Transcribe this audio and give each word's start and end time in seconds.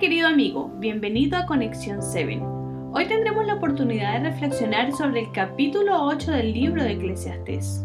querido 0.00 0.28
amigo, 0.28 0.70
bienvenido 0.78 1.36
a 1.36 1.44
Conexión 1.44 2.02
7. 2.02 2.40
Hoy 2.92 3.06
tendremos 3.06 3.46
la 3.46 3.56
oportunidad 3.56 4.14
de 4.14 4.30
reflexionar 4.30 4.92
sobre 4.92 5.20
el 5.20 5.32
capítulo 5.32 6.04
8 6.06 6.30
del 6.30 6.54
libro 6.54 6.82
de 6.82 6.92
Eclesiastés. 6.92 7.84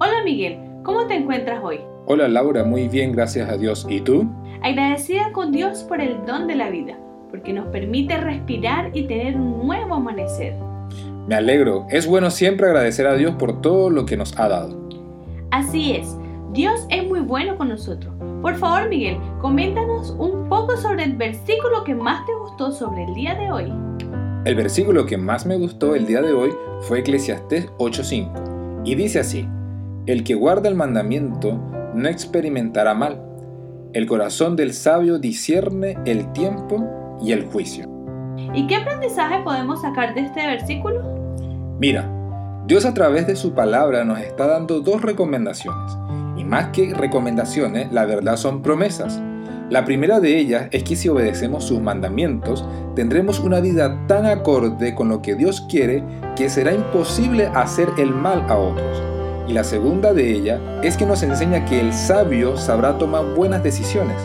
Hola 0.00 0.24
Miguel, 0.24 0.58
¿cómo 0.82 1.06
te 1.06 1.14
encuentras 1.14 1.62
hoy? 1.62 1.78
Hola 2.06 2.26
Laura, 2.26 2.64
muy 2.64 2.88
bien, 2.88 3.12
gracias 3.12 3.48
a 3.48 3.56
Dios. 3.56 3.86
¿Y 3.88 4.00
tú? 4.00 4.28
Agradecida 4.62 5.30
con 5.32 5.52
Dios 5.52 5.84
por 5.84 6.00
el 6.00 6.26
don 6.26 6.48
de 6.48 6.56
la 6.56 6.68
vida, 6.68 6.98
porque 7.30 7.52
nos 7.52 7.68
permite 7.68 8.16
respirar 8.16 8.90
y 8.92 9.04
tener 9.04 9.36
un 9.36 9.64
nuevo 9.66 9.94
amanecer. 9.94 10.56
Me 11.28 11.36
alegro, 11.36 11.86
es 11.90 12.08
bueno 12.08 12.30
siempre 12.32 12.66
agradecer 12.66 13.06
a 13.06 13.14
Dios 13.14 13.36
por 13.36 13.60
todo 13.60 13.88
lo 13.88 14.04
que 14.04 14.16
nos 14.16 14.36
ha 14.36 14.48
dado. 14.48 14.76
Así 15.52 15.92
es, 15.92 16.16
Dios 16.52 16.86
es 16.88 17.06
muy 17.06 17.20
bueno 17.20 17.56
con 17.56 17.68
nosotros. 17.68 18.12
Por 18.42 18.56
favor, 18.56 18.88
Miguel, 18.88 19.18
coméntanos 19.42 20.16
un 20.18 20.48
poco 20.48 20.74
sobre 20.78 21.04
el 21.04 21.14
versículo 21.14 21.84
que 21.84 21.94
más 21.94 22.24
te 22.24 22.32
gustó 22.34 22.72
sobre 22.72 23.04
el 23.04 23.12
día 23.12 23.34
de 23.34 23.52
hoy. 23.52 23.72
El 24.46 24.54
versículo 24.54 25.04
que 25.04 25.18
más 25.18 25.44
me 25.44 25.58
gustó 25.58 25.94
el 25.94 26.06
día 26.06 26.22
de 26.22 26.32
hoy 26.32 26.50
fue 26.80 27.00
Eclesiastés 27.00 27.68
8:5 27.76 28.82
y 28.84 28.94
dice 28.94 29.20
así: 29.20 29.46
El 30.06 30.24
que 30.24 30.34
guarda 30.34 30.70
el 30.70 30.74
mandamiento 30.74 31.60
no 31.94 32.08
experimentará 32.08 32.94
mal. 32.94 33.22
El 33.92 34.06
corazón 34.06 34.56
del 34.56 34.72
sabio 34.72 35.18
discierne 35.18 35.98
el 36.06 36.32
tiempo 36.32 37.18
y 37.20 37.32
el 37.32 37.44
juicio. 37.44 37.84
¿Y 38.54 38.66
qué 38.66 38.76
aprendizaje 38.76 39.42
podemos 39.44 39.82
sacar 39.82 40.14
de 40.14 40.22
este 40.22 40.46
versículo? 40.46 41.02
Mira, 41.78 42.10
Dios 42.66 42.86
a 42.86 42.94
través 42.94 43.26
de 43.26 43.36
su 43.36 43.52
palabra 43.52 44.04
nos 44.04 44.18
está 44.20 44.46
dando 44.46 44.80
dos 44.80 45.02
recomendaciones. 45.02 45.92
Más 46.50 46.70
que 46.72 46.92
recomendaciones, 46.92 47.92
la 47.92 48.04
verdad 48.06 48.36
son 48.36 48.60
promesas. 48.60 49.20
La 49.68 49.84
primera 49.84 50.18
de 50.18 50.36
ellas 50.36 50.66
es 50.72 50.82
que 50.82 50.96
si 50.96 51.08
obedecemos 51.08 51.62
sus 51.62 51.80
mandamientos, 51.80 52.66
tendremos 52.96 53.38
una 53.38 53.60
vida 53.60 54.04
tan 54.08 54.26
acorde 54.26 54.96
con 54.96 55.08
lo 55.08 55.22
que 55.22 55.36
Dios 55.36 55.60
quiere 55.70 56.02
que 56.34 56.50
será 56.50 56.74
imposible 56.74 57.46
hacer 57.54 57.88
el 57.98 58.12
mal 58.12 58.44
a 58.48 58.56
otros. 58.56 59.00
Y 59.46 59.52
la 59.52 59.62
segunda 59.62 60.12
de 60.12 60.28
ellas 60.28 60.60
es 60.82 60.96
que 60.96 61.06
nos 61.06 61.22
enseña 61.22 61.64
que 61.66 61.78
el 61.78 61.92
sabio 61.92 62.56
sabrá 62.56 62.98
tomar 62.98 63.26
buenas 63.36 63.62
decisiones, 63.62 64.16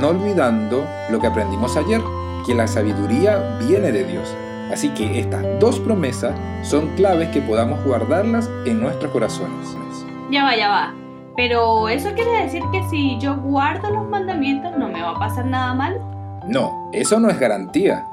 no 0.00 0.08
olvidando 0.08 0.82
lo 1.10 1.20
que 1.20 1.26
aprendimos 1.26 1.76
ayer, 1.76 2.00
que 2.46 2.54
la 2.54 2.68
sabiduría 2.68 3.58
viene 3.68 3.92
de 3.92 4.04
Dios. 4.04 4.34
Así 4.72 4.88
que 4.94 5.20
estas 5.20 5.44
dos 5.60 5.78
promesas 5.78 6.34
son 6.62 6.88
claves 6.96 7.28
que 7.28 7.42
podamos 7.42 7.84
guardarlas 7.84 8.48
en 8.64 8.80
nuestros 8.80 9.12
corazones. 9.12 9.76
Ya 10.30 10.42
va, 10.42 10.56
ya 10.56 10.68
va. 10.70 11.05
Pero 11.36 11.88
eso 11.88 12.12
quiere 12.14 12.42
decir 12.42 12.62
que 12.72 12.82
si 12.88 13.18
yo 13.18 13.36
guardo 13.36 13.90
los 13.90 14.08
mandamientos 14.08 14.72
no 14.78 14.88
me 14.88 15.02
va 15.02 15.10
a 15.10 15.18
pasar 15.18 15.44
nada 15.46 15.74
malo. 15.74 16.00
No, 16.48 16.90
eso 16.92 17.20
no 17.20 17.28
es 17.28 17.38
garantía. 17.38 18.06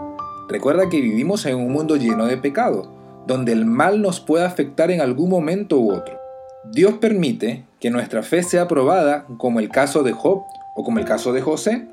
Recuerda 0.49 0.89
que 0.89 0.99
vivimos 0.99 1.45
en 1.45 1.55
un 1.55 1.71
mundo 1.71 1.95
lleno 1.95 2.25
de 2.25 2.37
pecado, 2.37 2.91
donde 3.25 3.53
el 3.53 3.65
mal 3.65 4.01
nos 4.01 4.19
puede 4.19 4.45
afectar 4.45 4.91
en 4.91 4.99
algún 4.99 5.29
momento 5.29 5.79
u 5.79 5.91
otro. 5.91 6.19
Dios 6.65 6.95
permite 6.95 7.63
que 7.79 7.89
nuestra 7.89 8.23
fe 8.23 8.43
sea 8.43 8.67
probada, 8.67 9.25
como 9.37 9.59
el 9.59 9.69
caso 9.69 10.03
de 10.03 10.11
Job 10.11 10.43
o 10.75 10.83
como 10.83 10.99
el 10.99 11.05
caso 11.05 11.31
de 11.31 11.41
José, 11.41 11.87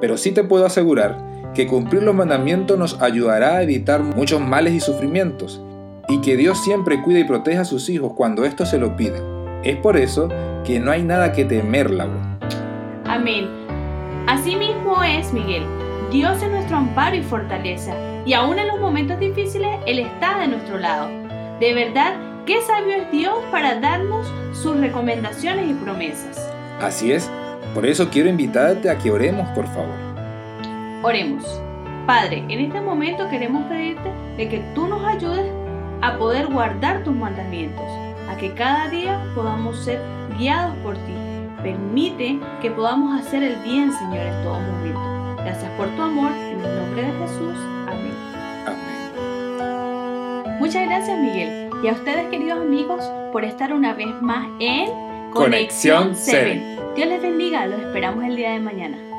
pero 0.00 0.16
sí 0.16 0.32
te 0.32 0.44
puedo 0.44 0.66
asegurar 0.66 1.52
que 1.54 1.66
cumplir 1.68 2.02
los 2.02 2.14
mandamientos 2.14 2.78
nos 2.78 3.00
ayudará 3.00 3.56
a 3.56 3.62
evitar 3.62 4.02
muchos 4.02 4.40
males 4.40 4.74
y 4.74 4.80
sufrimientos, 4.80 5.62
y 6.08 6.20
que 6.20 6.36
Dios 6.36 6.62
siempre 6.62 7.00
cuida 7.02 7.20
y 7.20 7.24
protege 7.24 7.58
a 7.58 7.64
sus 7.64 7.88
hijos 7.88 8.12
cuando 8.14 8.44
estos 8.44 8.70
se 8.70 8.78
lo 8.78 8.96
piden. 8.96 9.43
Es 9.64 9.76
por 9.78 9.96
eso 9.96 10.28
que 10.62 10.78
no 10.78 10.90
hay 10.90 11.02
nada 11.02 11.32
que 11.32 11.46
temer, 11.46 11.90
Laura. 11.90 12.38
Amén. 13.06 13.48
Así 14.26 14.56
mismo 14.56 15.02
es, 15.02 15.32
Miguel. 15.32 15.64
Dios 16.10 16.42
es 16.42 16.50
nuestro 16.50 16.76
amparo 16.76 17.16
y 17.16 17.22
fortaleza, 17.22 17.94
y 18.26 18.34
aún 18.34 18.58
en 18.58 18.68
los 18.68 18.78
momentos 18.78 19.18
difíciles, 19.18 19.70
Él 19.86 20.00
está 20.00 20.38
de 20.38 20.48
nuestro 20.48 20.78
lado. 20.78 21.08
De 21.60 21.72
verdad, 21.72 22.12
qué 22.44 22.60
sabio 22.60 22.94
es 22.94 23.10
Dios 23.10 23.38
para 23.50 23.80
darnos 23.80 24.30
sus 24.52 24.76
recomendaciones 24.76 25.70
y 25.70 25.72
promesas. 25.72 26.46
Así 26.78 27.12
es. 27.12 27.30
Por 27.72 27.86
eso 27.86 28.10
quiero 28.10 28.28
invitarte 28.28 28.90
a 28.90 28.98
que 28.98 29.10
oremos, 29.10 29.48
por 29.54 29.66
favor. 29.68 29.96
Oremos. 31.02 31.60
Padre, 32.06 32.44
en 32.50 32.60
este 32.60 32.82
momento 32.82 33.30
queremos 33.30 33.64
pedirte 33.64 34.12
de 34.36 34.46
que 34.46 34.58
tú 34.74 34.86
nos 34.86 35.02
ayudes 35.06 35.50
a 36.02 36.18
poder 36.18 36.48
guardar 36.48 37.02
tus 37.02 37.16
mandamientos, 37.16 37.86
a 38.28 38.36
que 38.36 38.52
cada 38.52 38.88
día 38.88 39.24
podamos 39.34 39.78
ser 39.84 40.00
guiados 40.38 40.76
por 40.78 40.94
ti. 40.94 41.14
Permite 41.62 42.38
que 42.60 42.70
podamos 42.70 43.20
hacer 43.20 43.42
el 43.42 43.56
bien, 43.62 43.92
Señor, 43.92 44.26
en 44.26 44.42
todo 44.42 44.60
momento. 44.60 45.00
Gracias 45.38 45.70
por 45.72 45.88
tu 45.88 46.02
amor, 46.02 46.32
en 46.32 46.60
el 46.60 46.76
nombre 46.76 47.02
de 47.02 47.12
Jesús. 47.12 47.56
Amén. 47.86 48.14
Amén. 48.66 50.58
Muchas 50.58 50.86
gracias, 50.86 51.18
Miguel. 51.18 51.70
Y 51.82 51.88
a 51.88 51.92
ustedes, 51.92 52.28
queridos 52.28 52.60
amigos, 52.60 53.04
por 53.32 53.44
estar 53.44 53.72
una 53.72 53.94
vez 53.94 54.20
más 54.20 54.46
en 54.60 54.88
Conexión 55.32 56.14
7. 56.14 56.78
Dios 56.96 57.08
les 57.08 57.20
bendiga, 57.20 57.66
los 57.66 57.80
esperamos 57.80 58.24
el 58.24 58.36
día 58.36 58.52
de 58.52 58.60
mañana. 58.60 59.13